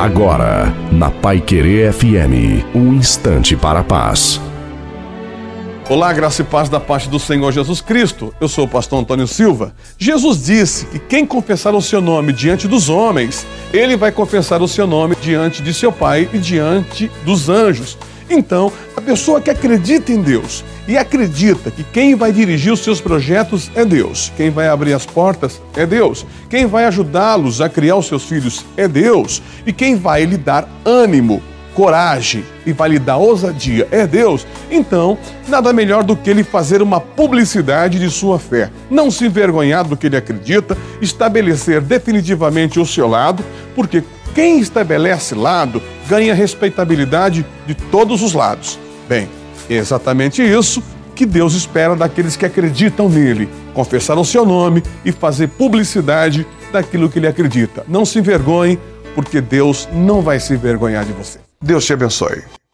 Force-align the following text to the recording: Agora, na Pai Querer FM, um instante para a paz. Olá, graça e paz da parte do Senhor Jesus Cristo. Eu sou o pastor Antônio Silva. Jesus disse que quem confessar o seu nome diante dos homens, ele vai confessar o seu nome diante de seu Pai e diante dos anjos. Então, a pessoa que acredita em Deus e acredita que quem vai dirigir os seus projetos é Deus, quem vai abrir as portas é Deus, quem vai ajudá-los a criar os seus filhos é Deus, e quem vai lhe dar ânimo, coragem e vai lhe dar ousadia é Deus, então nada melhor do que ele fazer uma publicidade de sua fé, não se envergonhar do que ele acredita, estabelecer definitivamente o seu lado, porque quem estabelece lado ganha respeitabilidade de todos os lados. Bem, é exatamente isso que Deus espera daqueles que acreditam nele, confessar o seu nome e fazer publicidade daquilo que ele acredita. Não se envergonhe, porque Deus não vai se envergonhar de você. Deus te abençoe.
Agora, 0.00 0.74
na 0.90 1.10
Pai 1.10 1.42
Querer 1.42 1.92
FM, 1.92 2.64
um 2.74 2.94
instante 2.94 3.54
para 3.54 3.80
a 3.80 3.84
paz. 3.84 4.40
Olá, 5.90 6.10
graça 6.10 6.40
e 6.40 6.44
paz 6.46 6.70
da 6.70 6.80
parte 6.80 7.06
do 7.06 7.18
Senhor 7.18 7.52
Jesus 7.52 7.82
Cristo. 7.82 8.34
Eu 8.40 8.48
sou 8.48 8.64
o 8.64 8.68
pastor 8.68 8.98
Antônio 8.98 9.26
Silva. 9.26 9.74
Jesus 9.98 10.42
disse 10.42 10.86
que 10.86 10.98
quem 10.98 11.26
confessar 11.26 11.74
o 11.74 11.82
seu 11.82 12.00
nome 12.00 12.32
diante 12.32 12.66
dos 12.66 12.88
homens, 12.88 13.46
ele 13.74 13.94
vai 13.94 14.10
confessar 14.10 14.62
o 14.62 14.68
seu 14.68 14.86
nome 14.86 15.16
diante 15.20 15.62
de 15.62 15.74
seu 15.74 15.92
Pai 15.92 16.26
e 16.32 16.38
diante 16.38 17.10
dos 17.22 17.50
anjos. 17.50 17.98
Então, 18.30 18.72
a 18.96 19.00
pessoa 19.00 19.40
que 19.40 19.50
acredita 19.50 20.12
em 20.12 20.22
Deus 20.22 20.64
e 20.86 20.96
acredita 20.96 21.68
que 21.68 21.82
quem 21.82 22.14
vai 22.14 22.32
dirigir 22.32 22.72
os 22.72 22.80
seus 22.80 23.00
projetos 23.00 23.68
é 23.74 23.84
Deus, 23.84 24.32
quem 24.36 24.50
vai 24.50 24.68
abrir 24.68 24.92
as 24.92 25.04
portas 25.04 25.60
é 25.76 25.84
Deus, 25.84 26.24
quem 26.48 26.64
vai 26.64 26.84
ajudá-los 26.84 27.60
a 27.60 27.68
criar 27.68 27.96
os 27.96 28.06
seus 28.06 28.24
filhos 28.24 28.64
é 28.76 28.86
Deus, 28.86 29.42
e 29.66 29.72
quem 29.72 29.96
vai 29.96 30.24
lhe 30.24 30.36
dar 30.36 30.68
ânimo, 30.84 31.42
coragem 31.74 32.44
e 32.66 32.72
vai 32.72 32.90
lhe 32.90 32.98
dar 32.98 33.16
ousadia 33.16 33.88
é 33.90 34.06
Deus, 34.06 34.46
então 34.70 35.18
nada 35.48 35.72
melhor 35.72 36.04
do 36.04 36.16
que 36.16 36.30
ele 36.30 36.44
fazer 36.44 36.82
uma 36.82 37.00
publicidade 37.00 37.98
de 37.98 38.10
sua 38.10 38.38
fé, 38.38 38.70
não 38.90 39.10
se 39.10 39.26
envergonhar 39.26 39.84
do 39.84 39.96
que 39.96 40.06
ele 40.06 40.16
acredita, 40.16 40.76
estabelecer 41.00 41.80
definitivamente 41.80 42.78
o 42.78 42.86
seu 42.86 43.08
lado, 43.08 43.44
porque 43.74 44.02
quem 44.34 44.60
estabelece 44.60 45.34
lado 45.34 45.82
ganha 46.08 46.34
respeitabilidade 46.34 47.46
de 47.66 47.74
todos 47.74 48.22
os 48.22 48.32
lados. 48.32 48.78
Bem, 49.08 49.28
é 49.68 49.74
exatamente 49.74 50.42
isso 50.42 50.82
que 51.14 51.26
Deus 51.26 51.54
espera 51.54 51.94
daqueles 51.94 52.36
que 52.36 52.46
acreditam 52.46 53.08
nele, 53.08 53.48
confessar 53.74 54.18
o 54.18 54.24
seu 54.24 54.46
nome 54.46 54.82
e 55.04 55.12
fazer 55.12 55.48
publicidade 55.48 56.46
daquilo 56.72 57.10
que 57.10 57.18
ele 57.18 57.26
acredita. 57.26 57.84
Não 57.86 58.04
se 58.04 58.18
envergonhe, 58.18 58.78
porque 59.14 59.40
Deus 59.40 59.88
não 59.92 60.22
vai 60.22 60.40
se 60.40 60.54
envergonhar 60.54 61.04
de 61.04 61.12
você. 61.12 61.38
Deus 61.62 61.84
te 61.84 61.92
abençoe. 61.92 62.59